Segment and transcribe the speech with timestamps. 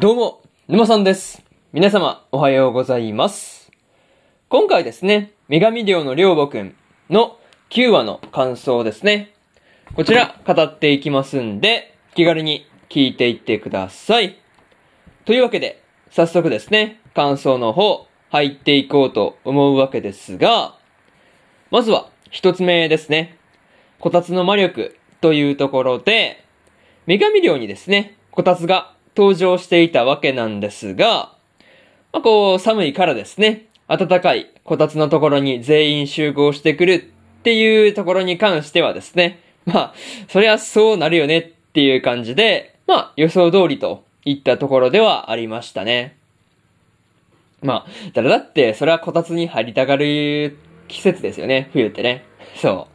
[0.00, 1.42] どうも、沼さんです。
[1.72, 3.72] 皆様、おはようございます。
[4.48, 6.76] 今回ですね、女神寮の寮母くん
[7.10, 7.36] の
[7.70, 9.34] 9話の感想ですね。
[9.96, 14.38] こちら、語っていきますんで、気軽に聞いていってください。
[15.24, 20.76] というわけで、早速ですね、感想の方、入っていこうと思うわけですが、
[21.72, 23.36] まずは、一つ目ですね。
[23.98, 26.44] こたつの魔力というところで、
[27.08, 31.32] 女神寮にですね、こたつが登場していたわけなんですが、
[32.12, 36.92] まあ、こう、寒いからですね、暖かいこたつのところに全員集合してくる
[37.40, 39.94] っていうところに関してはですね、まあ、
[40.28, 46.16] そりゃそうなるよねっていう感じで、まあ、予想通りといったところではありましたね。
[47.60, 52.24] まあ、だだって、それはこたつに入りたがる季節ですよね、冬ってね。
[52.54, 52.86] そ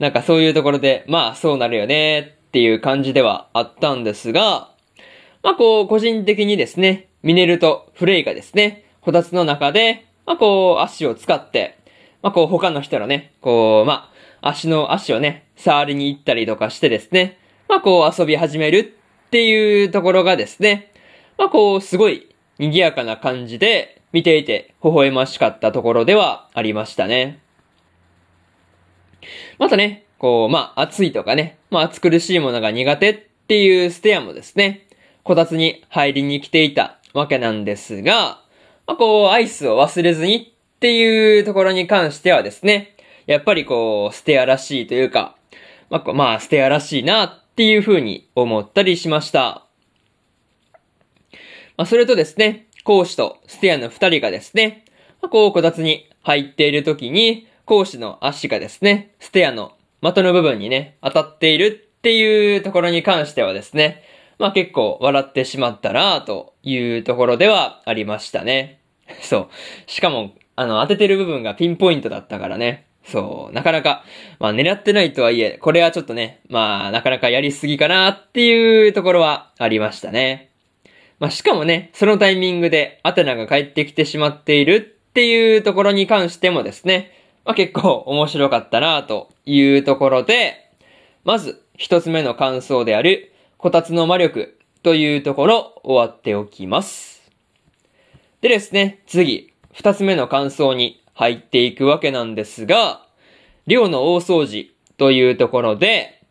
[0.00, 0.02] う。
[0.02, 4.69] なんかそういうところで、まあ、そうなるよねっていう感じではあったんですが、
[5.42, 11.78] まあこう、個人的にですね、ミネルとフレイがですね、こたつの中で、まあこう、足を使って、
[12.22, 14.10] まあこう、他の人のね、こう、ま
[14.42, 18.94] あ、足の足をね、触りに行ったりとかしてですね、まあこう、遊び始める
[19.26, 20.92] っていうところがですね、
[21.38, 27.38] まあこう、すごい賑やかな感じで、見ていて、微笑ましかったところではありましたね。
[29.58, 34.86] またね、こう、まあ、暑いとかね、まあ、暑苦しいものが苦手っていうステアもですね、
[35.22, 38.42] こたつに入りに来ていたわけなんですが、
[38.86, 45.36] まあ、こう、アイスを忘れずにっていうところに関してはですね、やっぱりこう、ステアらしいというか、
[45.90, 49.66] まあ、まあ、ステアらしいなっていう風に思ったりしました。
[51.76, 54.84] まあ、それとですね、講師とステアの二人がですね、
[55.20, 64.02] まあ、こう、こたつに入っている時に、講師の足がですね、ステアの的の部分にね、当たっているっていうところに関してはですね、
[64.40, 68.80] まあ結構笑ってしまったなというところではありましたね。
[69.20, 69.48] そう。
[69.86, 72.86] しかも、あの、当ててる部分がピンポイントだったからね。
[73.04, 73.54] そう。
[73.54, 74.02] なかなか、
[74.38, 80.48] まあ狙ってないとはいえ、これはちょっとね、まあなかなかやりすぎかなっていうところはありましたね。
[81.18, 87.12] まあしかもね、そのタイミングでアテナが帰ってきてしまっているっていうところに関してもですね、
[87.44, 90.70] まあ結構面白かったなというところで、
[91.24, 93.30] まず一つ目の感想である、
[93.60, 97.30] こたつの魔力というところ終わっておきます。
[98.40, 103.04] でですね、次、二つ目の感想に入っていくわけなんですが、
[103.66, 106.22] 寮の大掃除というところで、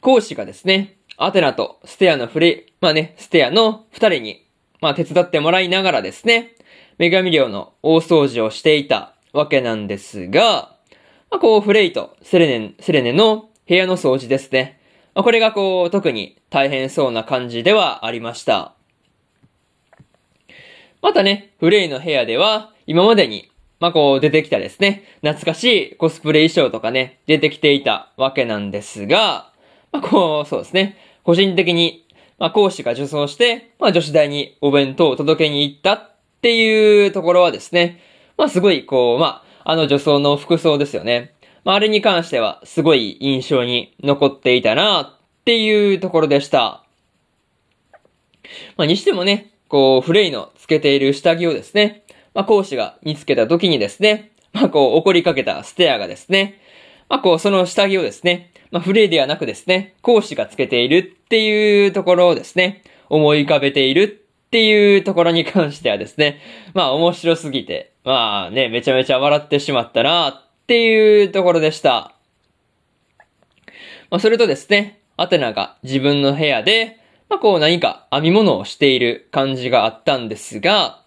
[0.00, 4.46] 講師がですね、アテナとステアのフレ、まあね、ステアの二人に、
[4.80, 6.54] まあ手伝ってもらいながらですね、
[6.98, 10.74] 女神寮の大掃除をしていたわけなんですが、
[11.30, 14.79] まあこうフレイとセレネ、セレネの部屋の掃除ですね。
[15.14, 18.74] これがこう特に大変そうな感じではありました。
[21.02, 23.50] またね、フレイの部屋では今までに
[23.80, 29.52] まあ、こう出てきたですね、懐かしいコスプレ衣装とかね、出てきていたわけなんですが、
[29.90, 32.06] まあ、こう、そうですね、個人的に、
[32.38, 36.10] まあ、講師が女装して、まあ、女子大にお弁当を届けに行ったっ
[36.42, 38.00] ていうところはですね、
[38.36, 41.32] まあ、すごい、こう、まあ、あの女装の服装ですよね。
[41.64, 45.12] まあ、あれに関しては、すごい印象に残っていたなっ
[45.44, 46.84] ていうところでした。
[48.76, 52.04] まあ、にしてもね、こう、フレイのつけている下着をですね、
[52.34, 56.60] まあ、講師が見つけた時にですね、まあ、こう、怒りかけたステアがですね、
[57.08, 66.40] まあ、こう、その下着をですね、まあ、フレイではなくですね、講師がつけているっていうところをですね、思い浮かべているっていうところに関してはですね、
[66.74, 72.14] まあ、面白すぎて、まあね、めちゃめちゃ笑ってしまったなっていうところでした。
[74.10, 76.98] まあ、それとですね、アテナが自分の部屋で、
[77.28, 81.02] まあ、こう何か編み物をしている感じがあったんですが、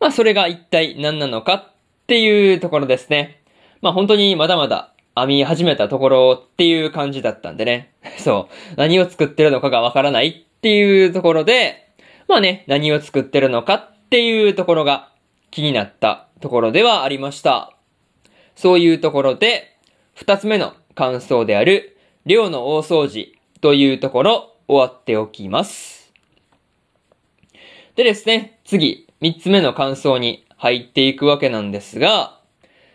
[0.00, 1.72] まあそれが一体何なのかっ
[2.08, 3.40] ていうところですね。
[3.80, 7.92] まあ本当にまだまだ編み始めたところっていう感じだったんでね。
[8.18, 8.74] そう。
[8.76, 11.88] 何を作ってるのかがわからないっていうところで、
[12.28, 15.10] まあね、何を作ってるのかっていうところが
[15.50, 17.71] 気になったところではありました。
[18.62, 19.76] そういうところで、
[20.14, 26.12] 二つ目の感想である、寮の大掃除というところ終わっておきます。
[27.96, 32.38] でですね、次、三つ目の感想に入っていくわけなんですが、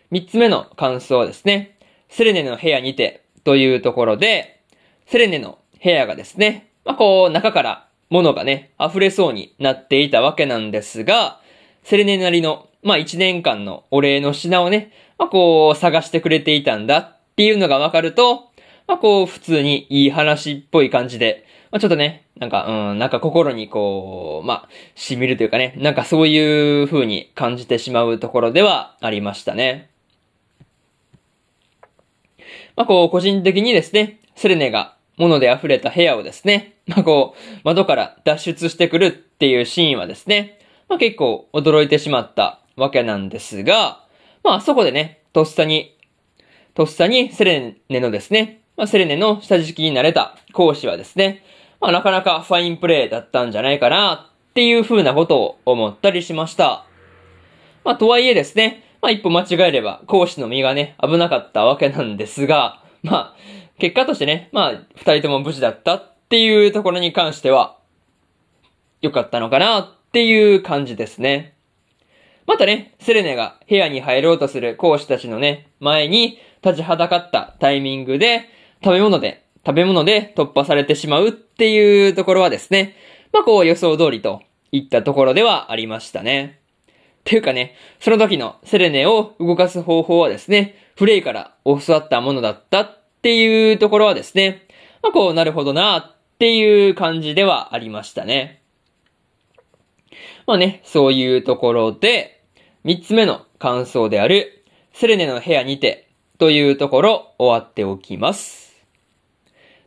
[0.09, 1.77] 三つ目の感想ですね、
[2.07, 4.61] セレネの部屋にてというところで、
[5.05, 11.41] セレネの部屋がですね、まあ、こう中から物がね、溢れそうになっていたわけなんですが、
[11.83, 18.49] セレネなりの、まあ、一年間のお礼の品をね、まあ、こう探してくれていたんだっていうのがわかると、
[18.87, 29.89] まあ、こう普通にいい話っぽい感じで、まあ、ちょっとね、なんか、うん、なんか心にこう、まあ、染みるというかね、なんかそういう風に感じてしまうところではありましたね。
[32.77, 44.05] まあ、こう、個人的にですね、セレネが物で溢れた部屋をですね、まあ、こう、窓から脱出してくるっていうシーンはですね、まあ、結構驚いてしまったわけなんですが、
[44.43, 45.97] まあ、そこでね、とっさに、
[46.73, 51.43] とっさにセレネのですね、まあ、セレネの下敷きになれた講師はですね、
[51.81, 56.85] まあ、なかなかファインプレーだったんじゃないかなっていう風なことを思ったりしました。
[57.83, 63.35] まあ、とはいえですね、まあ、一歩間違えれば講師の身がね、危なかったわけなんですが、まあ、
[63.79, 67.77] 結果としてね、まあ、二人とも無事だったっていうところに関しては、
[69.01, 71.56] 良かったのかなっていう感じですね。
[72.47, 78.45] またね、セレネが部屋に入ろうとする講師たちのね、前に立ちはだかったタイミングで、
[78.81, 82.95] 食べ物で、食べ物で突破されてしまうっていうところはですね、
[83.33, 84.41] まあこう予想通りと
[84.71, 86.61] いったところではありましたね。
[86.87, 86.89] っ
[87.25, 94.65] ていうかね、その時のセレネを動かす方法はですね、フレイから教わったものだったっていうところはですね、
[95.03, 98.61] まあこうなるほどなっていう感じではありましたね。
[100.45, 102.36] まあね、そういうところで、
[102.87, 104.63] 三つ目の感想である、
[104.93, 106.07] セレネの部屋にて
[106.37, 108.81] というところ終わっておきます。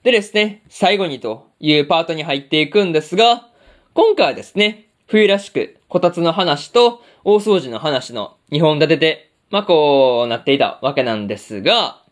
[0.02, 3.48] でですね、最後にというパートに入っていくんですが、
[3.94, 12.02] 今回はですね、冬らしく、こたつの話と大掃除の話の2本立てで、まあ、こうなっていたわけなんですが、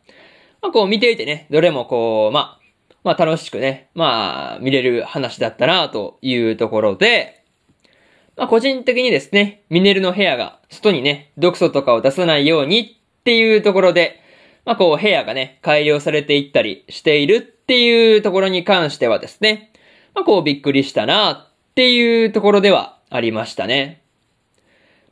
[0.63, 2.61] まあ、こう見ていてね、どれもこう、まあ、
[3.05, 7.38] まあ楽しくね、まあ見れる話だったなというところで、
[8.39, 14.23] まあ個人的にですね、ミネルの部屋が外にね、毒素とかを出さないようにっていうところで、
[14.65, 19.73] まあこう部屋がね、改良されていったりしているっていうところに関してはですね、
[20.15, 24.03] まあこうびっくりしたなっていうところではありましたね。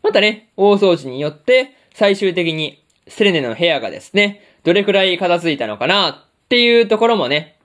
[0.04, 7.58] またね、大掃除によって最終的にセレネの部屋がですね、どれくらい片付いたのかなっていうところもね、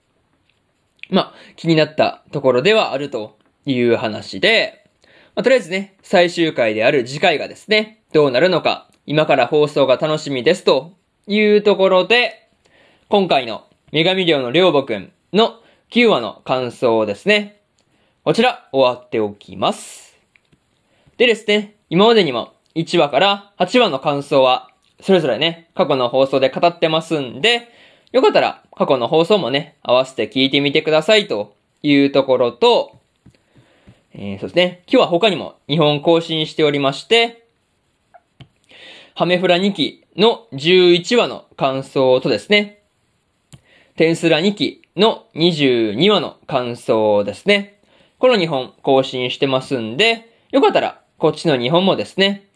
[1.11, 3.37] まあ気になったところではあると
[3.67, 4.80] いう話で、
[5.35, 10.93] まあ、とりあえずね、最終回である次回がですね、どうなるのか、今から放送が楽しみですと
[11.25, 12.49] いうところで、
[13.07, 15.61] 今回の女神寮のりょうぼくんの
[15.91, 17.61] 9話の感想ですね。
[18.23, 20.17] こちら終わっておきます。
[21.17, 24.69] でですね、今までにも1話から8話の感想は
[25.01, 27.69] それぞれね、過去の放送で語ってますんで、
[28.11, 33.00] よかったら過去の放送もね、合わせて聞いてみてくださいというところと、
[34.13, 37.45] えー、そうですね、今日は他にも2本更新しておりまして、
[39.15, 42.81] ハメフラ2期の11話の感想とですね、
[43.95, 47.79] テンスラ2期の22話の感想ですね。
[48.19, 52.47] この2本更新してますんで、よかったらこっちの2本もですね、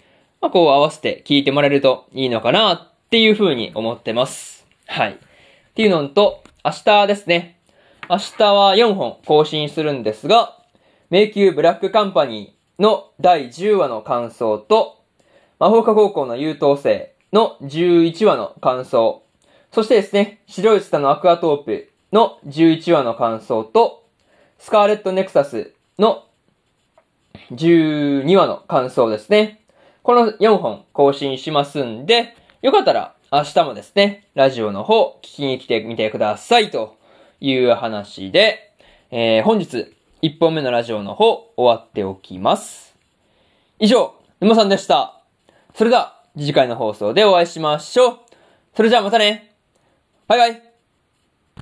[0.41, 4.65] まあ、こう合わせて聞いてもらえるといいのかなっていう風に思ってます。
[4.87, 5.13] はい。
[5.13, 5.17] っ
[5.73, 7.57] ていうのと、明日ですね。
[8.09, 10.54] 明日は4本更新するんですが、
[11.15, 15.01] 迷宮ブラックカンパニーの第10話の感想と、
[15.59, 19.23] 魔法科高校の優等生の11話の感想、
[19.71, 24.03] そしてですね、白いツタのアクアトープの11話の感想と、
[24.59, 26.25] スカーレットネクサスの
[27.53, 29.61] 12話の感想ですね。
[30.03, 36.97] この4本更新しますんで、よかったら明日もですね、ラジオの方聞きに来てみてくださいと
[37.39, 38.73] いう話で、
[39.11, 39.94] えー、本日
[40.25, 42.95] 1本目のラジオの方終わっておきます。
[43.77, 45.21] 以上、沼さんでした。
[45.75, 48.19] それでは次回の放送でお会いしましょう。
[48.75, 49.55] それじゃあまたね。
[50.27, 50.64] バイバイ。